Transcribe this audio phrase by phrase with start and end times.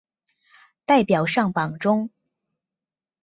[0.83, 2.09] 代表上榜中